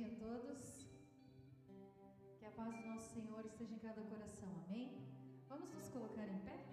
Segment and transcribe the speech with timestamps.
[0.00, 0.86] dia a todos.
[2.38, 4.48] Que a paz do nosso Senhor esteja em cada coração.
[4.64, 4.88] Amém?
[5.46, 6.64] Vamos nos colocar em pé?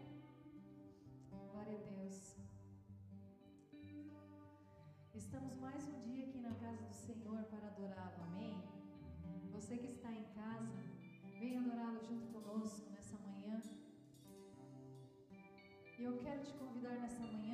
[1.51, 2.37] Glória a Deus.
[5.13, 8.23] Estamos mais um dia aqui na casa do Senhor para adorá-lo.
[8.27, 8.63] Amém?
[9.51, 10.85] Você que está em casa,
[11.37, 13.61] venha adorá-lo junto conosco nessa manhã.
[15.99, 17.46] E eu quero te convidar nessa manhã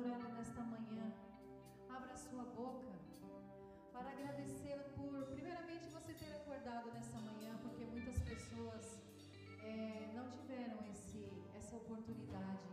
[0.00, 1.12] Nesta manhã.
[1.90, 2.88] Abra sua boca
[3.92, 8.98] para agradecê-lo por, primeiramente, você ter acordado nessa manhã, porque muitas pessoas
[9.62, 12.66] é, não tiveram esse, essa oportunidade.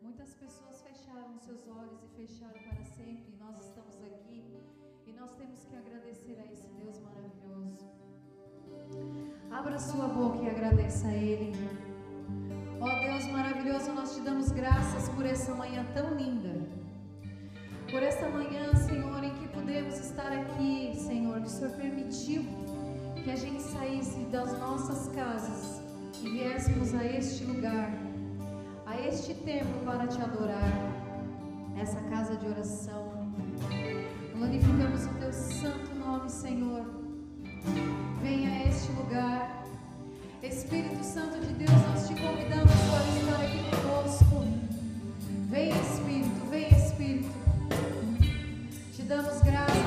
[0.00, 3.32] Muitas pessoas fecharam seus olhos e fecharam para sempre.
[3.32, 4.62] E nós estamos aqui
[5.06, 7.90] e nós temos que agradecer a esse Deus maravilhoso.
[9.50, 11.89] Abra sua boca e agradeça a Ele.
[14.00, 16.66] Nós te damos graças por essa manhã tão linda.
[17.90, 22.42] Por esta manhã, Senhor, em que podemos estar aqui, Senhor, que o Senhor permitiu
[23.22, 25.82] que a gente saísse das nossas casas
[26.22, 27.92] e viéssemos a este lugar,
[28.86, 30.72] a este templo para te adorar,
[31.78, 33.34] essa casa de oração.
[34.34, 36.86] Glorificamos o teu santo nome, Senhor.
[38.22, 39.59] Venha a este lugar.
[40.42, 44.42] Espírito Santo de Deus, nós te convidamos para estar aqui conosco.
[45.50, 47.30] Vem Espírito, vem Espírito.
[48.96, 49.79] Te damos graças,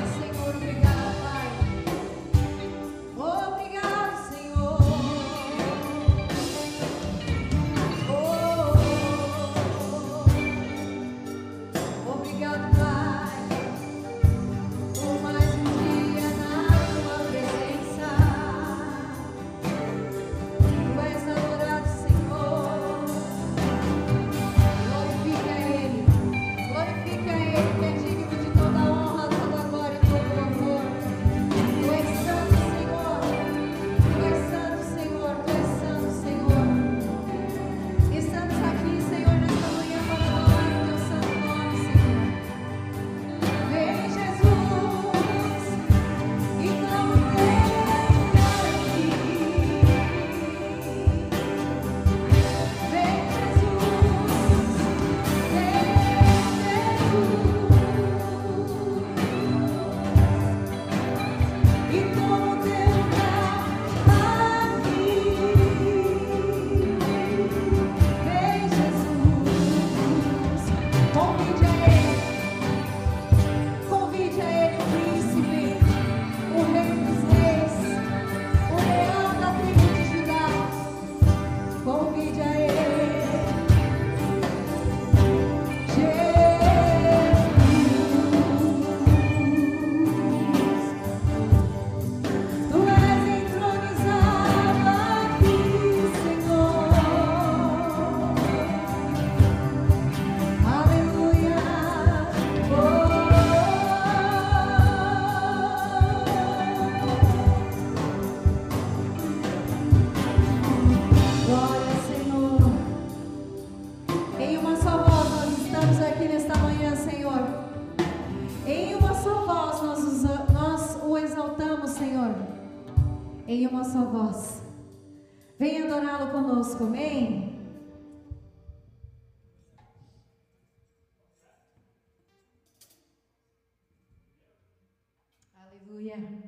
[136.14, 136.43] Aleluia.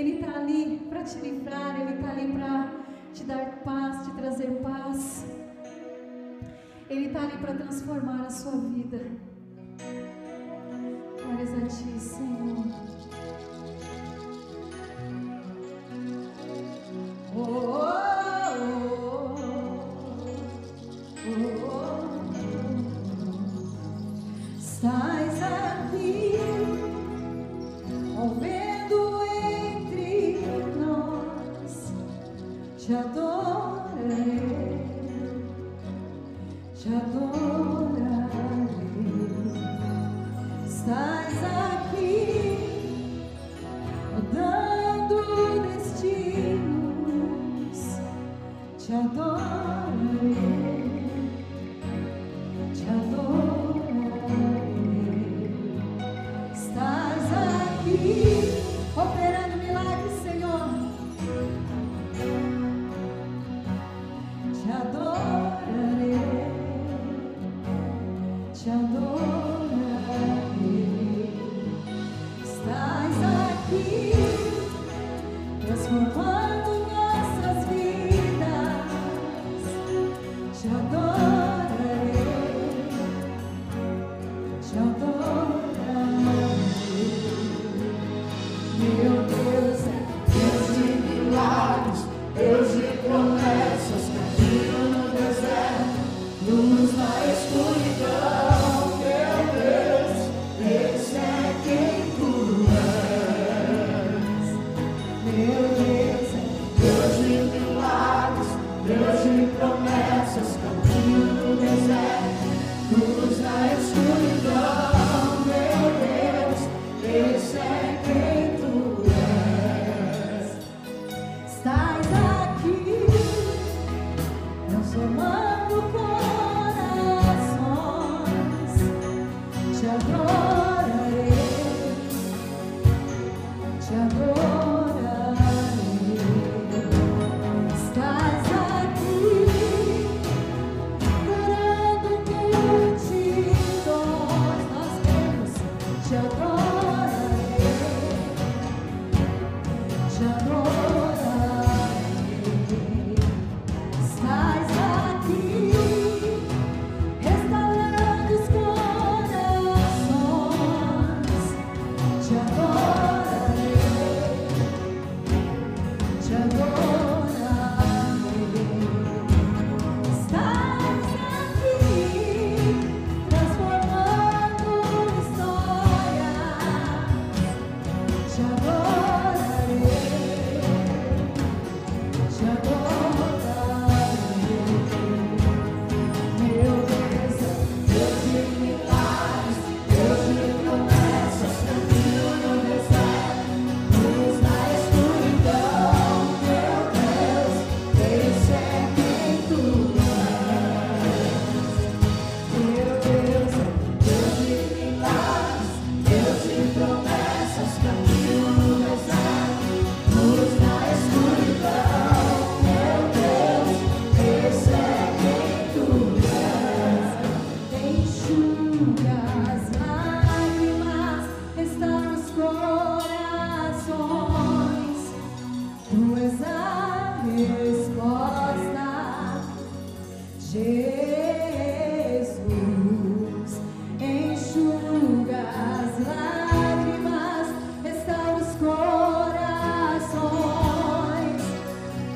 [0.00, 2.72] Ele está ali para te livrar, Ele está ali para
[3.12, 5.26] te dar paz, te trazer paz.
[6.88, 8.98] Ele está ali para transformar a sua vida.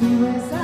[0.04, 0.63] He was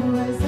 [0.00, 0.41] was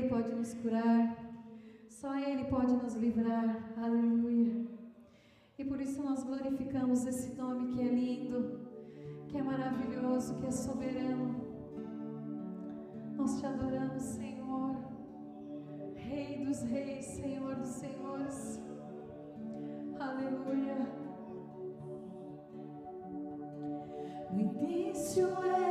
[0.00, 1.14] Ele pode nos curar,
[1.86, 3.74] só Ele pode nos livrar.
[3.76, 4.64] Aleluia.
[5.58, 8.60] E por isso nós glorificamos esse nome que é lindo,
[9.28, 11.36] que é maravilhoso, que é soberano.
[13.14, 14.74] Nós te adoramos, Senhor,
[15.96, 18.58] Rei dos Reis, Senhor dos Senhores.
[19.98, 20.78] Aleluia.
[24.30, 25.69] O início é.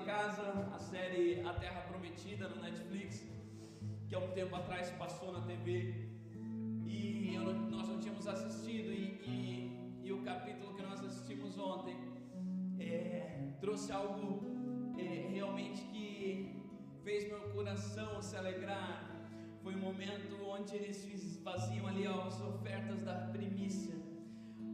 [0.00, 0.42] Em casa
[0.74, 3.28] a série A Terra Prometida no Netflix,
[4.08, 6.08] que há um tempo atrás passou na TV
[6.86, 7.36] e
[7.70, 11.96] nós não tínhamos assistido e, e, e, o capítulo que nós assistimos ontem
[12.78, 14.40] é, trouxe algo
[14.98, 16.64] é, realmente que
[17.04, 19.06] fez meu coração se alegrar.
[19.62, 23.96] Foi um momento onde eles faziam ali as ofertas da primícia,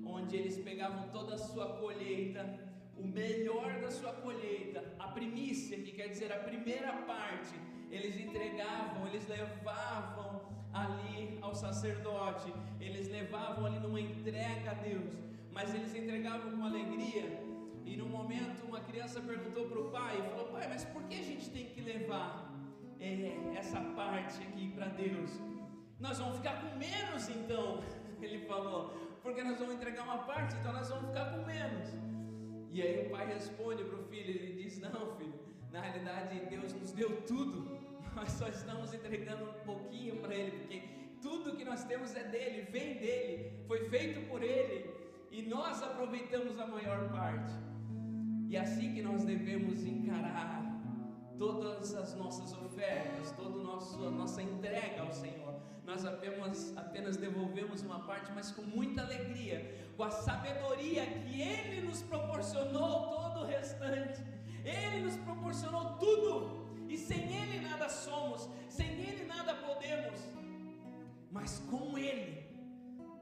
[0.05, 2.66] onde eles pegavam toda a sua colheita
[2.99, 7.55] o melhor da sua colheita, a primícia, que quer dizer a primeira parte,
[7.91, 15.15] eles entregavam, eles levavam ali ao sacerdote, eles levavam ali numa entrega a Deus,
[15.53, 17.45] mas eles entregavam com alegria.
[17.85, 21.23] E no momento uma criança perguntou para o pai, falou: Pai, mas por que a
[21.23, 22.53] gente tem que levar
[22.99, 25.31] é, essa parte aqui para Deus?
[26.01, 27.83] Nós vamos ficar com menos então,
[28.21, 32.16] ele falou, porque nós vamos entregar uma parte, então nós vamos ficar com menos.
[32.77, 35.33] E aí o pai responde para o filho, ele diz: Não, filho,
[35.73, 37.79] na realidade Deus nos deu tudo,
[38.15, 40.83] nós só estamos entregando um pouquinho para Ele, porque
[41.23, 44.91] tudo que nós temos é dele, vem dele, foi feito por Ele,
[45.31, 47.55] e nós aproveitamos a maior parte.
[48.51, 49.66] E é assim que nós devemos
[51.39, 55.55] todas as nossas ofertas, toda a nossa entrega ao Senhor.
[55.85, 61.87] Nós apenas, apenas devolvemos uma parte, mas com muita alegria, com a sabedoria que Ele
[61.87, 64.21] nos proporcionou todo o restante.
[64.65, 70.21] Ele nos proporcionou tudo, e sem Ele nada somos, sem Ele nada podemos,
[71.31, 72.47] mas com Ele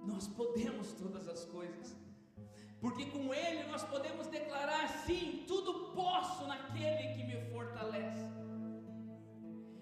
[0.06, 1.94] nós podemos todas as coisas,
[2.80, 8.28] porque com Ele nós podemos declarar sim, tudo posso naquele que me fortalece.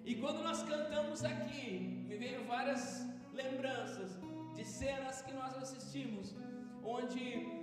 [0.05, 4.18] E quando nós cantamos aqui, me veio várias lembranças
[4.55, 6.35] de cenas que nós assistimos
[6.85, 7.62] onde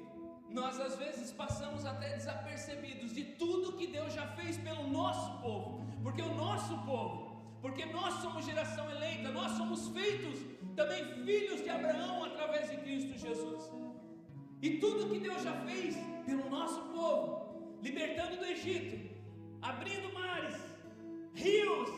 [0.50, 5.86] nós às vezes passamos até desapercebidos de tudo que Deus já fez pelo nosso povo,
[6.02, 10.40] porque o nosso povo, porque nós somos geração eleita, nós somos feitos
[10.76, 13.72] também filhos de Abraão através de Cristo Jesus.
[14.62, 15.96] E tudo que Deus já fez
[16.26, 18.96] pelo nosso povo, libertando do Egito,
[19.62, 20.56] abrindo mares,
[21.34, 21.90] rios,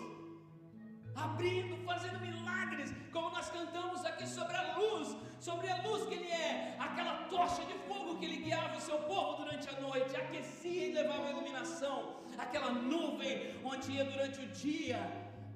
[1.16, 6.32] abrindo, fazendo milagres, como nós cantamos aqui sobre a luz, sobre a luz que Ele
[6.32, 10.88] é, aquela tocha de fogo que Ele guiava o seu povo durante a noite, aquecia
[10.88, 15.00] e levava a iluminação, aquela nuvem onde ia durante o dia,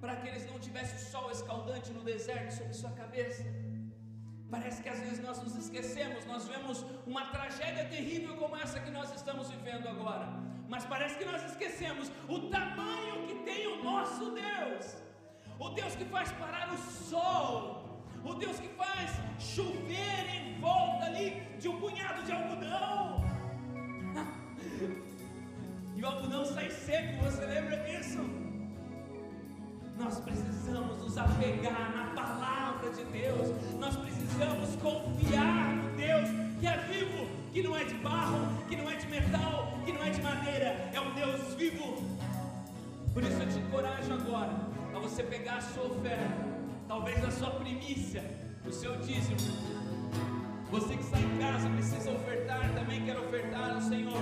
[0.01, 3.43] para que eles não tivessem o sol escaldante no deserto sobre sua cabeça.
[4.55, 8.91] Parece que às vezes nós nos esquecemos, nós vemos uma tragédia terrível como essa que
[8.91, 10.27] nós estamos vivendo agora,
[10.73, 15.05] mas parece que nós esquecemos o tamanho que tem o nosso Deus
[15.59, 21.41] o Deus que faz parar o sol, o Deus que faz chover em volta ali
[21.59, 23.23] de um punhado de algodão.
[25.95, 28.44] e o algodão sai seco, você lembra disso?
[29.97, 36.29] Nós precisamos nos apegar na palavra de Deus, nós precisamos confiar no Deus
[36.60, 40.03] que é vivo, que não é de barro, que não é de metal, que não
[40.03, 42.03] é de madeira, é um Deus vivo.
[43.13, 44.53] Por isso eu te encorajo agora
[44.93, 46.45] a você pegar a sua oferta,
[46.88, 48.23] talvez a sua primícia,
[48.65, 49.38] o seu dízimo.
[50.71, 54.21] Você que está em casa precisa ofertar, também quer ofertar ao Senhor.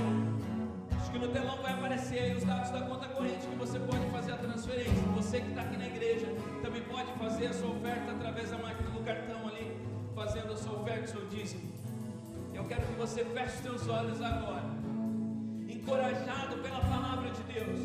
[1.13, 4.31] Que no telão vai aparecer aí os dados da conta corrente que você pode fazer
[4.31, 4.93] a transferência.
[5.13, 6.25] Você que está aqui na igreja
[6.63, 9.77] também pode fazer a sua oferta através da máquina do cartão ali,
[10.15, 11.71] fazendo a sua oferta, o seu dízimo.
[12.51, 14.63] Eu quero que você feche seus olhos agora,
[15.69, 17.79] encorajado pela palavra de Deus.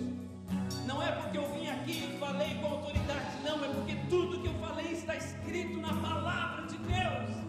[0.87, 4.49] Não é porque eu vim aqui e falei com autoridade, não, é porque tudo que
[4.49, 7.47] eu falei está escrito na palavra de Deus.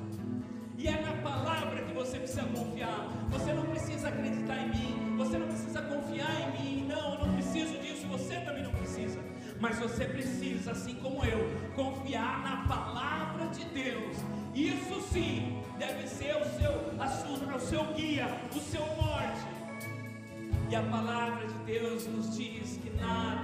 [1.20, 3.10] É palavra que você precisa confiar.
[3.30, 6.88] Você não precisa acreditar em mim, você não precisa confiar em mim.
[6.88, 9.20] Não, eu não preciso disso, você também não precisa.
[9.60, 14.16] Mas você precisa, assim como eu, confiar na palavra de Deus.
[14.56, 19.46] Isso sim deve ser o seu, a sua, o seu guia, o seu norte.
[20.70, 23.39] E a palavra de Deus nos diz que nada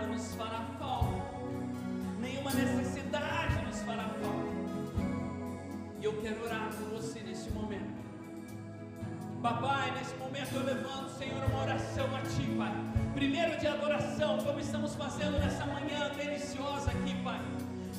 [9.45, 12.73] Papai, nesse momento eu levanto, Senhor, uma oração a Ti, Pai.
[13.13, 17.39] Primeiro de adoração, como estamos fazendo nessa manhã deliciosa aqui, Pai.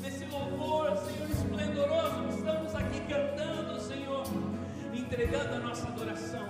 [0.03, 4.25] Nesse louvor, Senhor, esplendoroso, estamos aqui cantando, Senhor,
[4.93, 6.49] entregando a nossa adoração.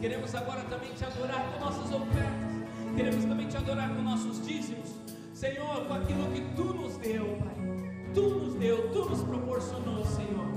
[0.00, 2.94] Queremos agora também te adorar com nossas ofertas.
[2.94, 4.94] Queremos também te adorar com nossos dízimos.
[5.34, 8.14] Senhor, com aquilo que tu nos deu, Pai.
[8.14, 10.47] Tu nos deu, tu nos proporcionou, Senhor.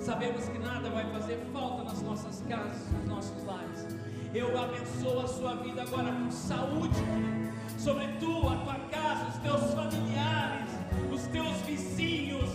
[0.00, 3.86] Sabemos que nada vai fazer falta nas nossas casas, nos nossos lares.
[4.34, 7.00] Eu abençoo a sua vida agora com saúde,
[7.78, 10.70] sobre tu, a tua casa, os teus familiares,
[11.12, 12.50] os teus vizinhos.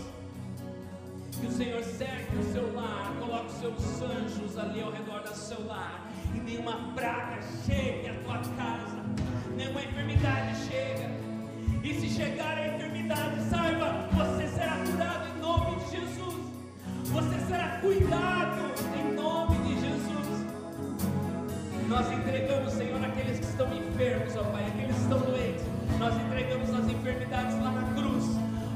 [1.39, 5.34] Que o Senhor cerque o seu lar, coloque os seus anjos ali ao redor do
[5.34, 9.04] seu lar, e nenhuma praga chegue à tua casa,
[9.56, 11.10] nenhuma enfermidade chega.
[11.82, 13.41] E se chegar a enfermidade,
[21.99, 25.65] Nós entregamos, Senhor, aqueles que estão enfermos, ó Pai, aqueles que estão doentes.
[25.99, 28.23] Nós entregamos as enfermidades lá na cruz,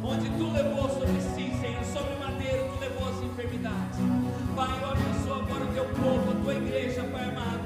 [0.03, 3.99] onde Tu levou sobre si, Senhor, sobre o madeiro, Tu levou as enfermidades.
[4.53, 7.63] Pai, eu abençoo agora o Teu povo, a Tua igreja, Pai amado.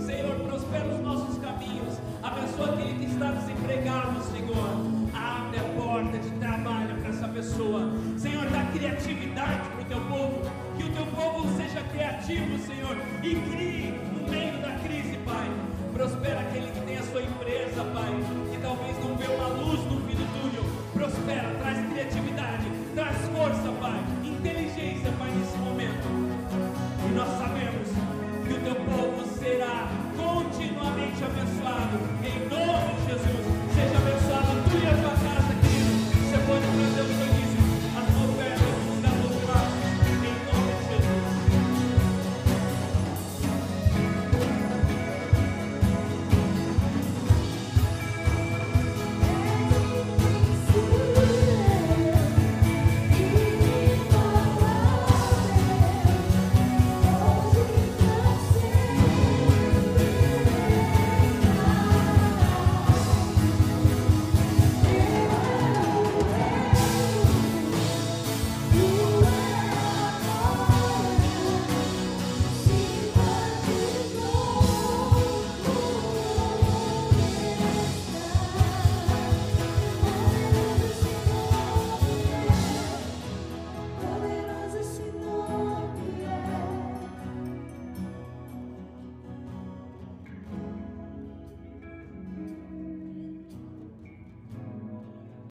[0.00, 1.98] Senhor, prospera os nossos caminhos.
[2.22, 4.70] Abençoa aquele que está desempregado, Senhor.
[5.12, 7.92] Abre a porta de trabalho para essa pessoa.
[8.16, 10.50] Senhor, dá criatividade para o teu povo.
[10.78, 12.96] Que o teu povo seja criativo, Senhor.
[13.22, 13.65] E crie